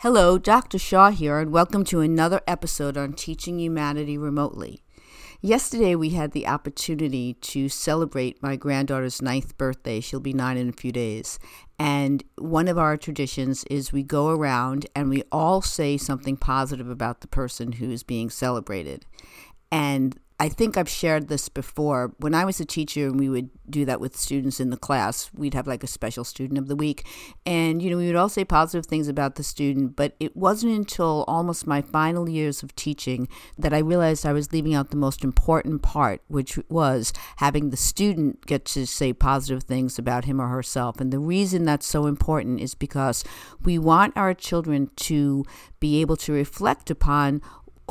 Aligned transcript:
Hello, 0.00 0.36
Dr. 0.36 0.78
Shaw 0.78 1.10
here, 1.10 1.38
and 1.38 1.50
welcome 1.50 1.82
to 1.84 2.02
another 2.02 2.42
episode 2.46 2.98
on 2.98 3.14
Teaching 3.14 3.58
Humanity 3.58 4.18
Remotely. 4.18 4.82
Yesterday, 5.40 5.94
we 5.94 6.10
had 6.10 6.32
the 6.32 6.46
opportunity 6.46 7.32
to 7.32 7.70
celebrate 7.70 8.42
my 8.42 8.56
granddaughter's 8.56 9.22
ninth 9.22 9.56
birthday. 9.56 10.00
She'll 10.00 10.20
be 10.20 10.34
nine 10.34 10.58
in 10.58 10.68
a 10.68 10.72
few 10.72 10.92
days. 10.92 11.38
And 11.78 12.22
one 12.36 12.68
of 12.68 12.76
our 12.76 12.98
traditions 12.98 13.64
is 13.70 13.90
we 13.90 14.02
go 14.02 14.28
around 14.28 14.84
and 14.94 15.08
we 15.08 15.22
all 15.32 15.62
say 15.62 15.96
something 15.96 16.36
positive 16.36 16.90
about 16.90 17.22
the 17.22 17.26
person 17.26 17.72
who 17.72 17.90
is 17.90 18.02
being 18.02 18.28
celebrated. 18.28 19.06
And 19.72 20.18
I 20.38 20.50
think 20.50 20.76
I've 20.76 20.88
shared 20.88 21.28
this 21.28 21.48
before. 21.48 22.12
When 22.18 22.34
I 22.34 22.44
was 22.44 22.60
a 22.60 22.66
teacher 22.66 23.06
and 23.06 23.18
we 23.18 23.30
would 23.30 23.48
do 23.70 23.86
that 23.86 24.00
with 24.00 24.16
students 24.16 24.60
in 24.60 24.68
the 24.68 24.76
class, 24.76 25.30
we'd 25.34 25.54
have 25.54 25.66
like 25.66 25.82
a 25.82 25.86
special 25.86 26.24
student 26.24 26.58
of 26.58 26.68
the 26.68 26.76
week. 26.76 27.06
And, 27.46 27.80
you 27.80 27.88
know, 27.88 27.96
we 27.96 28.06
would 28.06 28.16
all 28.16 28.28
say 28.28 28.44
positive 28.44 28.84
things 28.84 29.08
about 29.08 29.36
the 29.36 29.42
student, 29.42 29.96
but 29.96 30.14
it 30.20 30.36
wasn't 30.36 30.76
until 30.76 31.24
almost 31.26 31.66
my 31.66 31.80
final 31.80 32.28
years 32.28 32.62
of 32.62 32.76
teaching 32.76 33.28
that 33.56 33.72
I 33.72 33.78
realized 33.78 34.26
I 34.26 34.34
was 34.34 34.52
leaving 34.52 34.74
out 34.74 34.90
the 34.90 34.96
most 34.96 35.24
important 35.24 35.80
part, 35.80 36.20
which 36.28 36.58
was 36.68 37.14
having 37.36 37.70
the 37.70 37.76
student 37.78 38.44
get 38.44 38.66
to 38.66 38.86
say 38.86 39.14
positive 39.14 39.62
things 39.62 39.98
about 39.98 40.26
him 40.26 40.38
or 40.38 40.48
herself. 40.48 41.00
And 41.00 41.10
the 41.10 41.18
reason 41.18 41.64
that's 41.64 41.86
so 41.86 42.04
important 42.06 42.60
is 42.60 42.74
because 42.74 43.24
we 43.64 43.78
want 43.78 44.14
our 44.18 44.34
children 44.34 44.90
to 44.96 45.46
be 45.80 46.02
able 46.02 46.16
to 46.16 46.32
reflect 46.32 46.90
upon 46.90 47.40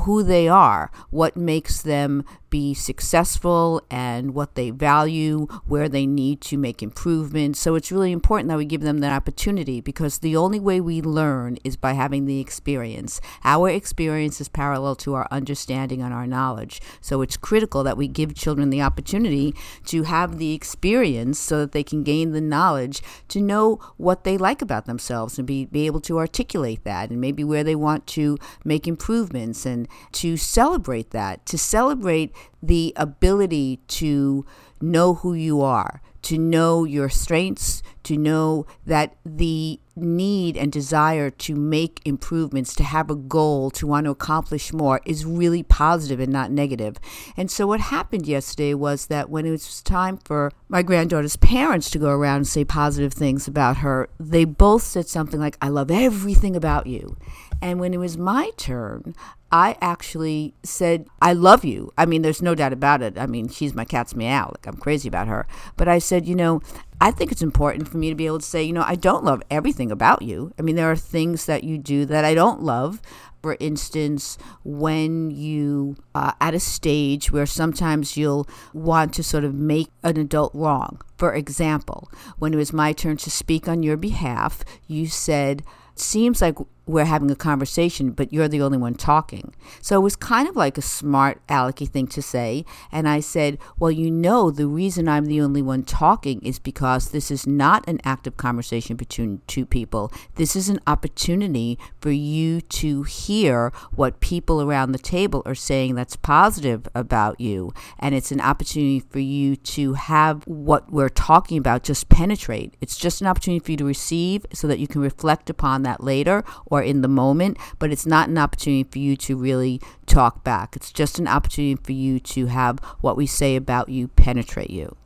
who 0.00 0.22
they 0.22 0.48
are, 0.48 0.90
what 1.10 1.36
makes 1.36 1.82
them 1.82 2.24
be 2.54 2.72
successful 2.72 3.82
and 3.90 4.32
what 4.32 4.54
they 4.54 4.70
value, 4.70 5.48
where 5.66 5.88
they 5.88 6.06
need 6.06 6.40
to 6.40 6.56
make 6.56 6.84
improvements. 6.84 7.58
So 7.58 7.74
it's 7.74 7.90
really 7.90 8.12
important 8.12 8.48
that 8.48 8.56
we 8.56 8.64
give 8.64 8.82
them 8.82 9.00
that 9.00 9.12
opportunity 9.12 9.80
because 9.80 10.20
the 10.20 10.36
only 10.36 10.60
way 10.60 10.80
we 10.80 11.02
learn 11.02 11.58
is 11.64 11.76
by 11.76 11.94
having 11.94 12.26
the 12.26 12.38
experience. 12.38 13.20
Our 13.42 13.68
experience 13.70 14.40
is 14.40 14.48
parallel 14.48 14.94
to 15.02 15.14
our 15.14 15.26
understanding 15.32 16.00
and 16.00 16.14
our 16.14 16.28
knowledge. 16.28 16.80
So 17.00 17.22
it's 17.22 17.36
critical 17.36 17.82
that 17.82 17.96
we 17.96 18.06
give 18.06 18.36
children 18.36 18.70
the 18.70 18.82
opportunity 18.82 19.52
to 19.86 20.04
have 20.04 20.38
the 20.38 20.54
experience 20.54 21.40
so 21.40 21.58
that 21.58 21.72
they 21.72 21.82
can 21.82 22.04
gain 22.04 22.30
the 22.30 22.40
knowledge 22.40 23.02
to 23.30 23.40
know 23.40 23.80
what 23.96 24.22
they 24.22 24.38
like 24.38 24.62
about 24.62 24.86
themselves 24.86 25.38
and 25.38 25.46
be, 25.48 25.64
be 25.64 25.86
able 25.86 26.00
to 26.02 26.18
articulate 26.18 26.84
that 26.84 27.10
and 27.10 27.20
maybe 27.20 27.42
where 27.42 27.64
they 27.64 27.74
want 27.74 28.06
to 28.06 28.38
make 28.64 28.86
improvements 28.86 29.66
and 29.66 29.88
to 30.12 30.36
celebrate 30.36 31.10
that, 31.10 31.44
to 31.46 31.58
celebrate 31.58 32.32
the 32.62 32.92
ability 32.96 33.80
to 33.88 34.44
know 34.80 35.14
who 35.14 35.34
you 35.34 35.60
are, 35.60 36.02
to 36.22 36.38
know 36.38 36.84
your 36.84 37.08
strengths, 37.08 37.82
to 38.02 38.16
know 38.16 38.66
that 38.86 39.16
the 39.24 39.80
need 39.96 40.56
and 40.56 40.72
desire 40.72 41.30
to 41.30 41.54
make 41.54 42.00
improvements, 42.04 42.74
to 42.74 42.84
have 42.84 43.10
a 43.10 43.14
goal, 43.14 43.70
to 43.70 43.86
want 43.86 44.04
to 44.04 44.10
accomplish 44.10 44.72
more 44.72 45.00
is 45.04 45.24
really 45.24 45.62
positive 45.62 46.20
and 46.20 46.32
not 46.32 46.50
negative. 46.50 46.96
And 47.36 47.50
so, 47.50 47.66
what 47.66 47.80
happened 47.80 48.26
yesterday 48.26 48.74
was 48.74 49.06
that 49.06 49.30
when 49.30 49.46
it 49.46 49.50
was 49.50 49.82
time 49.82 50.18
for 50.18 50.52
my 50.68 50.82
granddaughter's 50.82 51.36
parents 51.36 51.90
to 51.90 51.98
go 51.98 52.10
around 52.10 52.36
and 52.36 52.46
say 52.48 52.64
positive 52.64 53.12
things 53.12 53.46
about 53.46 53.78
her, 53.78 54.08
they 54.18 54.44
both 54.44 54.82
said 54.82 55.08
something 55.08 55.40
like, 55.40 55.56
I 55.60 55.68
love 55.68 55.90
everything 55.90 56.56
about 56.56 56.86
you. 56.86 57.16
And 57.62 57.80
when 57.80 57.94
it 57.94 57.98
was 57.98 58.18
my 58.18 58.50
turn, 58.56 59.14
I 59.54 59.76
actually 59.80 60.52
said, 60.64 61.06
I 61.22 61.32
love 61.32 61.64
you. 61.64 61.92
I 61.96 62.06
mean, 62.06 62.22
there's 62.22 62.42
no 62.42 62.56
doubt 62.56 62.72
about 62.72 63.02
it. 63.02 63.16
I 63.16 63.26
mean, 63.26 63.48
she's 63.48 63.72
my 63.72 63.84
cat's 63.84 64.16
meow. 64.16 64.48
Like, 64.48 64.66
I'm 64.66 64.76
crazy 64.76 65.08
about 65.08 65.28
her. 65.28 65.46
But 65.76 65.86
I 65.86 66.00
said, 66.00 66.26
you 66.26 66.34
know, 66.34 66.60
I 67.00 67.10
think 67.10 67.32
it's 67.32 67.42
important 67.42 67.88
for 67.88 67.98
me 67.98 68.08
to 68.08 68.14
be 68.14 68.26
able 68.26 68.38
to 68.38 68.44
say, 68.44 68.62
you 68.62 68.72
know, 68.72 68.84
I 68.86 68.94
don't 68.94 69.24
love 69.24 69.42
everything 69.50 69.90
about 69.90 70.22
you. 70.22 70.52
I 70.58 70.62
mean, 70.62 70.76
there 70.76 70.90
are 70.90 70.96
things 70.96 71.46
that 71.46 71.64
you 71.64 71.76
do 71.78 72.04
that 72.06 72.24
I 72.24 72.34
don't 72.34 72.62
love. 72.62 73.02
For 73.42 73.56
instance, 73.60 74.38
when 74.64 75.30
you 75.30 75.96
uh, 76.14 76.32
at 76.40 76.54
a 76.54 76.60
stage 76.60 77.30
where 77.30 77.44
sometimes 77.44 78.16
you'll 78.16 78.48
want 78.72 79.12
to 79.14 79.22
sort 79.22 79.44
of 79.44 79.54
make 79.54 79.88
an 80.02 80.16
adult 80.16 80.54
wrong. 80.54 81.02
For 81.18 81.34
example, 81.34 82.10
when 82.38 82.54
it 82.54 82.56
was 82.56 82.72
my 82.72 82.92
turn 82.92 83.18
to 83.18 83.30
speak 83.30 83.68
on 83.68 83.82
your 83.82 83.98
behalf, 83.98 84.64
you 84.86 85.08
said, 85.08 85.62
seems 85.94 86.40
like 86.40 86.56
we're 86.86 87.04
having 87.04 87.30
a 87.30 87.36
conversation, 87.36 88.10
but 88.10 88.32
you're 88.32 88.48
the 88.48 88.60
only 88.62 88.78
one 88.78 88.94
talking. 88.94 89.54
So 89.80 89.96
it 89.96 90.02
was 90.02 90.16
kind 90.16 90.48
of 90.48 90.56
like 90.56 90.76
a 90.76 90.82
smart 90.82 91.40
alecky 91.48 91.88
thing 91.88 92.06
to 92.08 92.22
say. 92.22 92.64
And 92.92 93.08
I 93.08 93.20
said, 93.20 93.58
Well, 93.78 93.90
you 93.90 94.10
know, 94.10 94.50
the 94.50 94.66
reason 94.66 95.08
I'm 95.08 95.26
the 95.26 95.40
only 95.40 95.62
one 95.62 95.82
talking 95.82 96.40
is 96.42 96.58
because 96.58 97.10
this 97.10 97.30
is 97.30 97.46
not 97.46 97.86
an 97.88 98.00
active 98.04 98.36
conversation 98.36 98.96
between 98.96 99.40
two 99.46 99.64
people. 99.64 100.12
This 100.34 100.54
is 100.54 100.68
an 100.68 100.80
opportunity 100.86 101.78
for 102.00 102.10
you 102.10 102.60
to 102.60 103.02
hear 103.04 103.72
what 103.94 104.20
people 104.20 104.60
around 104.60 104.92
the 104.92 104.98
table 104.98 105.42
are 105.46 105.54
saying 105.54 105.94
that's 105.94 106.16
positive 106.16 106.86
about 106.94 107.40
you. 107.40 107.72
And 107.98 108.14
it's 108.14 108.32
an 108.32 108.40
opportunity 108.40 109.00
for 109.00 109.20
you 109.20 109.56
to 109.56 109.94
have 109.94 110.46
what 110.46 110.92
we're 110.92 111.08
talking 111.08 111.56
about 111.58 111.82
just 111.82 112.08
penetrate. 112.08 112.74
It's 112.80 112.96
just 112.96 113.20
an 113.20 113.26
opportunity 113.26 113.64
for 113.64 113.70
you 113.70 113.76
to 113.78 113.84
receive 113.84 114.44
so 114.52 114.66
that 114.68 114.78
you 114.78 114.86
can 114.86 115.00
reflect 115.00 115.48
upon 115.48 115.82
that 115.82 116.02
later 116.02 116.44
or 116.74 116.82
in 116.82 117.02
the 117.02 117.08
moment, 117.08 117.56
but 117.78 117.92
it's 117.92 118.04
not 118.04 118.28
an 118.28 118.36
opportunity 118.36 118.82
for 118.82 118.98
you 118.98 119.16
to 119.16 119.36
really 119.36 119.80
talk 120.06 120.42
back. 120.42 120.74
It's 120.74 120.90
just 120.90 121.20
an 121.20 121.28
opportunity 121.28 121.80
for 121.80 121.92
you 121.92 122.18
to 122.18 122.46
have 122.46 122.80
what 123.00 123.16
we 123.16 123.26
say 123.26 123.54
about 123.54 123.88
you 123.88 124.08
penetrate 124.08 124.70
you. 124.70 124.96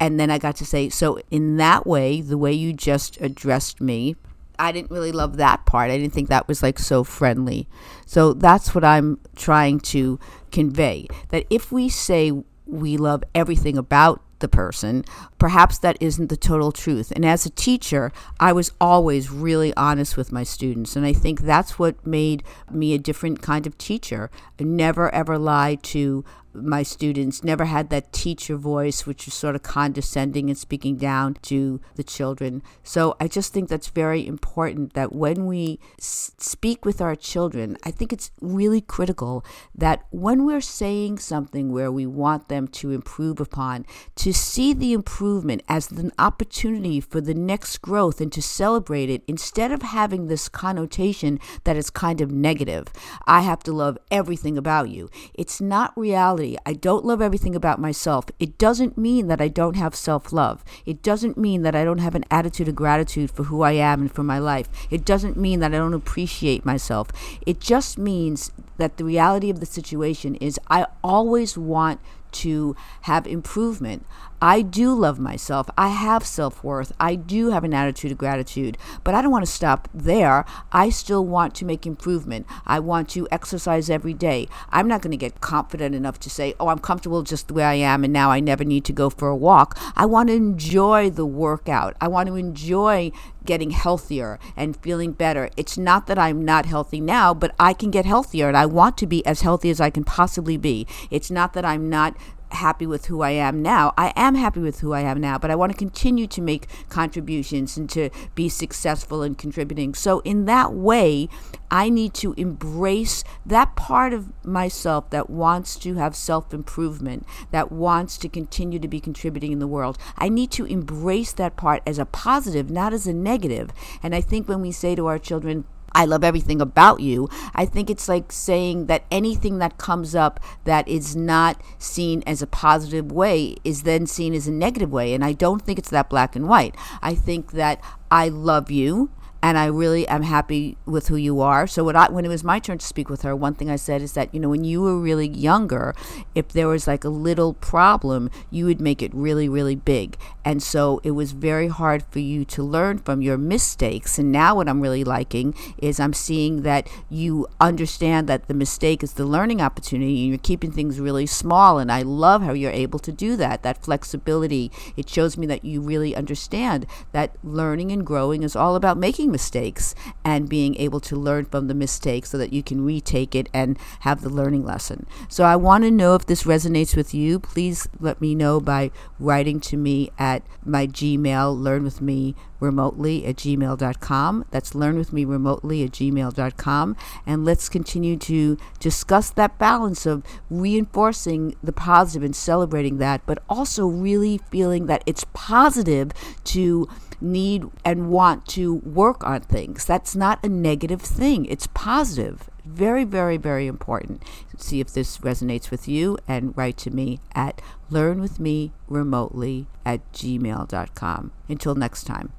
And 0.00 0.18
then 0.18 0.30
I 0.30 0.38
got 0.38 0.56
to 0.56 0.64
say, 0.64 0.88
so 0.88 1.20
in 1.30 1.58
that 1.58 1.86
way, 1.86 2.22
the 2.22 2.38
way 2.38 2.52
you 2.52 2.72
just 2.72 3.20
addressed 3.20 3.78
me, 3.80 4.16
I 4.58 4.72
didn't 4.72 4.90
really 4.90 5.12
love 5.12 5.36
that 5.36 5.66
part. 5.66 5.90
I 5.90 5.98
didn't 5.98 6.14
think 6.14 6.30
that 6.30 6.48
was 6.48 6.62
like 6.62 6.78
so 6.78 7.04
friendly. 7.04 7.68
So 8.06 8.32
that's 8.32 8.74
what 8.74 8.84
I'm 8.84 9.20
trying 9.36 9.80
to 9.80 10.18
convey 10.50 11.08
that 11.28 11.44
if 11.50 11.70
we 11.70 11.90
say 11.90 12.32
we 12.66 12.96
love 12.96 13.22
everything 13.34 13.76
about 13.76 14.22
the 14.42 14.48
person, 14.48 15.06
perhaps 15.38 15.78
that 15.78 15.96
isn't 15.98 16.28
the 16.28 16.36
total 16.36 16.70
truth. 16.70 17.10
And 17.16 17.24
as 17.24 17.46
a 17.46 17.50
teacher, 17.50 18.12
I 18.38 18.52
was 18.52 18.70
always 18.78 19.30
really 19.30 19.74
honest 19.74 20.18
with 20.18 20.30
my 20.30 20.42
students. 20.42 20.94
And 20.94 21.06
I 21.06 21.14
think 21.14 21.40
that's 21.40 21.78
what 21.78 22.06
made 22.06 22.42
me 22.70 22.92
a 22.92 22.98
different 22.98 23.40
kind 23.40 23.66
of 23.66 23.78
teacher. 23.78 24.30
I 24.60 24.64
never 24.64 25.12
ever 25.14 25.38
lied 25.38 25.82
to 25.84 26.24
my 26.54 26.82
students 26.82 27.42
never 27.42 27.64
had 27.64 27.90
that 27.90 28.12
teacher 28.12 28.56
voice, 28.56 29.06
which 29.06 29.26
is 29.26 29.34
sort 29.34 29.54
of 29.54 29.62
condescending 29.62 30.50
and 30.50 30.58
speaking 30.58 30.96
down 30.96 31.34
to 31.42 31.80
the 31.94 32.02
children. 32.02 32.62
So 32.82 33.16
I 33.20 33.28
just 33.28 33.52
think 33.52 33.68
that's 33.68 33.88
very 33.88 34.26
important 34.26 34.94
that 34.94 35.14
when 35.14 35.46
we 35.46 35.80
speak 35.98 36.84
with 36.84 37.00
our 37.00 37.16
children, 37.16 37.76
I 37.84 37.90
think 37.90 38.12
it's 38.12 38.30
really 38.40 38.80
critical 38.80 39.44
that 39.74 40.04
when 40.10 40.44
we're 40.44 40.60
saying 40.60 41.18
something 41.18 41.72
where 41.72 41.90
we 41.90 42.06
want 42.06 42.48
them 42.48 42.68
to 42.68 42.90
improve 42.90 43.40
upon, 43.40 43.86
to 44.16 44.32
see 44.32 44.72
the 44.72 44.92
improvement 44.92 45.62
as 45.68 45.90
an 45.90 46.12
opportunity 46.18 47.00
for 47.00 47.20
the 47.20 47.34
next 47.34 47.78
growth 47.78 48.20
and 48.20 48.32
to 48.32 48.42
celebrate 48.42 49.08
it 49.08 49.22
instead 49.26 49.72
of 49.72 49.82
having 49.82 50.26
this 50.26 50.48
connotation 50.48 51.38
that 51.64 51.76
is 51.76 51.90
kind 51.90 52.20
of 52.20 52.30
negative. 52.30 52.88
I 53.26 53.40
have 53.40 53.62
to 53.64 53.72
love 53.72 53.98
everything 54.10 54.58
about 54.58 54.90
you. 54.90 55.08
It's 55.34 55.60
not 55.60 55.96
reality 55.96 56.41
reality. 56.42 56.58
I 56.66 56.74
don't 56.74 57.04
love 57.04 57.22
everything 57.22 57.54
about 57.54 57.80
myself. 57.80 58.26
It 58.38 58.58
doesn't 58.58 58.98
mean 58.98 59.28
that 59.28 59.40
I 59.40 59.48
don't 59.48 59.76
have 59.76 59.94
self 59.94 60.32
love. 60.32 60.64
It 60.84 61.02
doesn't 61.02 61.36
mean 61.38 61.62
that 61.62 61.74
I 61.74 61.84
don't 61.84 61.98
have 61.98 62.14
an 62.14 62.24
attitude 62.30 62.68
of 62.68 62.74
gratitude 62.74 63.30
for 63.30 63.44
who 63.44 63.62
I 63.62 63.72
am 63.72 64.02
and 64.02 64.12
for 64.12 64.22
my 64.22 64.38
life. 64.38 64.68
It 64.90 65.04
doesn't 65.04 65.36
mean 65.36 65.60
that 65.60 65.74
I 65.74 65.78
don't 65.78 65.94
appreciate 65.94 66.64
myself. 66.64 67.08
It 67.46 67.60
just 67.60 67.98
means 67.98 68.50
that 68.78 68.96
the 68.96 69.04
reality 69.04 69.50
of 69.50 69.60
the 69.60 69.66
situation 69.66 70.34
is 70.36 70.58
I 70.68 70.86
always 71.02 71.56
want 71.56 72.00
to 72.32 72.74
have 73.02 73.26
improvement. 73.26 74.06
I 74.42 74.60
do 74.60 74.92
love 74.92 75.20
myself. 75.20 75.70
I 75.78 75.90
have 75.90 76.26
self 76.26 76.64
worth. 76.64 76.92
I 76.98 77.14
do 77.14 77.50
have 77.50 77.62
an 77.62 77.72
attitude 77.72 78.10
of 78.10 78.18
gratitude, 78.18 78.76
but 79.04 79.14
I 79.14 79.22
don't 79.22 79.30
want 79.30 79.46
to 79.46 79.50
stop 79.50 79.88
there. 79.94 80.44
I 80.72 80.90
still 80.90 81.24
want 81.24 81.54
to 81.54 81.64
make 81.64 81.86
improvement. 81.86 82.46
I 82.66 82.80
want 82.80 83.08
to 83.10 83.28
exercise 83.30 83.88
every 83.88 84.14
day. 84.14 84.48
I'm 84.70 84.88
not 84.88 85.00
going 85.00 85.12
to 85.12 85.16
get 85.16 85.40
confident 85.40 85.94
enough 85.94 86.18
to 86.18 86.28
say, 86.28 86.54
oh, 86.58 86.68
I'm 86.68 86.80
comfortable 86.80 87.22
just 87.22 87.46
the 87.46 87.54
way 87.54 87.62
I 87.62 87.74
am 87.74 88.02
and 88.02 88.12
now 88.12 88.32
I 88.32 88.40
never 88.40 88.64
need 88.64 88.84
to 88.86 88.92
go 88.92 89.10
for 89.10 89.28
a 89.28 89.36
walk. 89.36 89.78
I 89.94 90.06
want 90.06 90.28
to 90.28 90.34
enjoy 90.34 91.08
the 91.08 91.24
workout. 91.24 91.96
I 92.00 92.08
want 92.08 92.26
to 92.26 92.34
enjoy 92.34 93.12
getting 93.44 93.70
healthier 93.70 94.40
and 94.56 94.76
feeling 94.76 95.12
better. 95.12 95.50
It's 95.56 95.78
not 95.78 96.08
that 96.08 96.18
I'm 96.18 96.44
not 96.44 96.66
healthy 96.66 97.00
now, 97.00 97.32
but 97.32 97.54
I 97.60 97.74
can 97.74 97.92
get 97.92 98.06
healthier 98.06 98.48
and 98.48 98.56
I 98.56 98.66
want 98.66 98.98
to 98.98 99.06
be 99.06 99.24
as 99.24 99.42
healthy 99.42 99.70
as 99.70 99.80
I 99.80 99.90
can 99.90 100.02
possibly 100.02 100.56
be. 100.56 100.86
It's 101.10 101.30
not 101.30 101.52
that 101.52 101.64
I'm 101.64 101.88
not 101.88 102.16
happy 102.52 102.86
with 102.86 103.06
who 103.06 103.22
I 103.22 103.30
am 103.30 103.62
now. 103.62 103.92
I 103.96 104.12
am 104.16 104.34
happy 104.34 104.60
with 104.60 104.80
who 104.80 104.92
I 104.92 105.00
am 105.00 105.20
now, 105.20 105.38
but 105.38 105.50
I 105.50 105.54
want 105.54 105.72
to 105.72 105.78
continue 105.78 106.26
to 106.28 106.40
make 106.40 106.68
contributions 106.88 107.76
and 107.76 107.88
to 107.90 108.10
be 108.34 108.48
successful 108.48 109.22
and 109.22 109.36
contributing. 109.36 109.94
So, 109.94 110.20
in 110.20 110.44
that 110.46 110.72
way, 110.72 111.28
I 111.70 111.88
need 111.88 112.14
to 112.14 112.34
embrace 112.34 113.24
that 113.46 113.76
part 113.76 114.12
of 114.12 114.32
myself 114.44 115.10
that 115.10 115.30
wants 115.30 115.76
to 115.76 115.94
have 115.94 116.14
self 116.14 116.52
improvement, 116.52 117.26
that 117.50 117.72
wants 117.72 118.18
to 118.18 118.28
continue 118.28 118.78
to 118.78 118.88
be 118.88 119.00
contributing 119.00 119.52
in 119.52 119.58
the 119.58 119.66
world. 119.66 119.98
I 120.16 120.28
need 120.28 120.50
to 120.52 120.66
embrace 120.66 121.32
that 121.32 121.56
part 121.56 121.82
as 121.86 121.98
a 121.98 122.06
positive, 122.06 122.70
not 122.70 122.92
as 122.92 123.06
a 123.06 123.12
negative. 123.12 123.70
And 124.02 124.14
I 124.14 124.20
think 124.20 124.48
when 124.48 124.60
we 124.60 124.72
say 124.72 124.94
to 124.94 125.06
our 125.06 125.18
children, 125.18 125.64
I 125.94 126.04
love 126.04 126.24
everything 126.24 126.60
about 126.60 127.00
you. 127.00 127.28
I 127.54 127.64
think 127.64 127.90
it's 127.90 128.08
like 128.08 128.32
saying 128.32 128.86
that 128.86 129.04
anything 129.10 129.58
that 129.58 129.78
comes 129.78 130.14
up 130.14 130.40
that 130.64 130.86
is 130.88 131.14
not 131.14 131.60
seen 131.78 132.22
as 132.26 132.42
a 132.42 132.46
positive 132.46 133.12
way 133.12 133.56
is 133.64 133.82
then 133.82 134.06
seen 134.06 134.34
as 134.34 134.48
a 134.48 134.52
negative 134.52 134.90
way. 134.90 135.14
And 135.14 135.24
I 135.24 135.32
don't 135.32 135.62
think 135.62 135.78
it's 135.78 135.90
that 135.90 136.10
black 136.10 136.34
and 136.36 136.48
white. 136.48 136.74
I 137.00 137.14
think 137.14 137.52
that 137.52 137.82
I 138.10 138.28
love 138.28 138.70
you 138.70 139.10
and 139.42 139.58
I 139.58 139.66
really 139.66 140.06
am 140.06 140.22
happy 140.22 140.76
with 140.86 141.08
who 141.08 141.16
you 141.16 141.40
are. 141.40 141.66
So 141.66 141.82
what 141.82 141.96
I, 141.96 142.10
when 142.10 142.24
it 142.24 142.28
was 142.28 142.44
my 142.44 142.60
turn 142.60 142.78
to 142.78 142.86
speak 142.86 143.10
with 143.10 143.22
her, 143.22 143.34
one 143.34 143.54
thing 143.54 143.68
I 143.68 143.76
said 143.76 144.00
is 144.00 144.12
that 144.12 144.32
you 144.32 144.40
know 144.40 144.48
when 144.48 144.64
you 144.64 144.80
were 144.80 144.98
really 144.98 145.28
younger, 145.28 145.94
if 146.34 146.48
there 146.48 146.68
was 146.68 146.86
like 146.86 147.04
a 147.04 147.08
little 147.08 147.54
problem, 147.54 148.30
you 148.50 148.66
would 148.66 148.80
make 148.80 149.02
it 149.02 149.12
really 149.12 149.48
really 149.48 149.74
big, 149.74 150.16
and 150.44 150.62
so 150.62 151.00
it 151.02 151.12
was 151.12 151.32
very 151.32 151.68
hard 151.68 152.04
for 152.10 152.20
you 152.20 152.44
to 152.44 152.62
learn 152.62 152.98
from 152.98 153.20
your 153.22 153.36
mistakes. 153.36 154.18
And 154.18 154.30
now 154.30 154.54
what 154.54 154.68
I'm 154.68 154.80
really 154.80 155.04
liking 155.04 155.54
is 155.78 155.98
I'm 155.98 156.12
seeing 156.12 156.62
that 156.62 156.88
you 157.10 157.48
understand 157.60 158.28
that 158.28 158.46
the 158.46 158.54
mistake 158.54 159.02
is 159.02 159.14
the 159.14 159.26
learning 159.26 159.60
opportunity, 159.60 160.22
and 160.22 160.28
you're 160.28 160.38
keeping 160.38 160.70
things 160.70 161.00
really 161.00 161.26
small. 161.26 161.78
And 161.78 161.90
I 161.90 162.02
love 162.02 162.42
how 162.42 162.52
you're 162.52 162.70
able 162.70 162.98
to 163.00 163.10
do 163.10 163.36
that. 163.36 163.62
That 163.62 163.82
flexibility. 163.82 164.70
It 164.96 165.08
shows 165.08 165.36
me 165.36 165.46
that 165.46 165.64
you 165.64 165.80
really 165.80 166.14
understand 166.14 166.86
that 167.10 167.36
learning 167.42 167.90
and 167.90 168.06
growing 168.06 168.42
is 168.42 168.54
all 168.54 168.76
about 168.76 168.96
making 168.96 169.31
mistakes 169.32 169.94
and 170.24 170.48
being 170.48 170.76
able 170.76 171.00
to 171.00 171.16
learn 171.16 171.46
from 171.46 171.66
the 171.66 171.74
mistakes 171.74 172.30
so 172.30 172.38
that 172.38 172.52
you 172.52 172.62
can 172.62 172.84
retake 172.84 173.34
it 173.34 173.48
and 173.52 173.78
have 174.00 174.20
the 174.20 174.28
learning 174.28 174.64
lesson. 174.64 175.06
So 175.28 175.44
I 175.44 175.56
want 175.56 175.84
to 175.84 175.90
know 175.90 176.14
if 176.14 176.26
this 176.26 176.44
resonates 176.44 176.94
with 176.94 177.12
you. 177.14 177.40
Please 177.40 177.88
let 177.98 178.20
me 178.20 178.34
know 178.34 178.60
by 178.60 178.90
writing 179.18 179.58
to 179.60 179.76
me 179.76 180.10
at 180.18 180.42
my 180.64 180.86
Gmail, 180.86 181.58
learn 181.58 181.82
with 181.82 182.00
me 182.00 182.34
remotely 182.62 183.26
at 183.26 183.36
gmail.com. 183.36 184.44
That's 184.50 184.74
learn 184.74 184.96
with 184.96 185.12
me 185.12 185.24
remotely 185.24 185.82
at 185.82 185.90
gmail.com. 185.90 186.96
And 187.26 187.44
let's 187.44 187.68
continue 187.68 188.16
to 188.18 188.56
discuss 188.78 189.30
that 189.30 189.58
balance 189.58 190.06
of 190.06 190.22
reinforcing 190.48 191.56
the 191.62 191.72
positive 191.72 192.22
and 192.22 192.36
celebrating 192.36 192.98
that, 192.98 193.26
but 193.26 193.42
also 193.48 193.86
really 193.86 194.38
feeling 194.50 194.86
that 194.86 195.02
it's 195.04 195.26
positive 195.32 196.12
to 196.44 196.88
need 197.22 197.64
and 197.84 198.10
want 198.10 198.46
to 198.48 198.74
work 198.76 199.24
on 199.24 199.40
things. 199.40 199.84
That's 199.84 200.16
not 200.16 200.44
a 200.44 200.48
negative 200.48 201.02
thing, 201.02 201.46
it's 201.46 201.68
positive. 201.68 202.48
Very, 202.64 203.04
very, 203.04 203.36
very 203.36 203.66
important. 203.66 204.22
See 204.56 204.80
if 204.80 204.92
this 204.92 205.18
resonates 205.18 205.70
with 205.70 205.88
you 205.88 206.16
and 206.28 206.56
write 206.56 206.76
to 206.78 206.90
me 206.90 207.18
at 207.34 207.60
learnwithmeremotely 207.90 209.66
at 209.84 210.12
gmail.com. 210.12 211.32
Until 211.48 211.74
next 211.74 212.04
time. 212.04 212.30